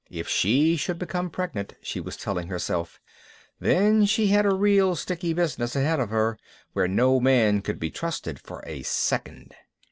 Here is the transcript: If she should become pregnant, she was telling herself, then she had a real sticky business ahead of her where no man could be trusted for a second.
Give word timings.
If 0.09 0.27
she 0.27 0.77
should 0.77 0.97
become 0.97 1.29
pregnant, 1.29 1.75
she 1.79 1.99
was 2.01 2.17
telling 2.17 2.47
herself, 2.47 2.99
then 3.59 4.05
she 4.07 4.29
had 4.29 4.47
a 4.47 4.51
real 4.55 4.95
sticky 4.95 5.31
business 5.33 5.75
ahead 5.75 5.99
of 5.99 6.09
her 6.09 6.39
where 6.73 6.87
no 6.87 7.19
man 7.19 7.61
could 7.61 7.77
be 7.79 7.91
trusted 7.91 8.39
for 8.39 8.63
a 8.65 8.81
second. 8.81 9.53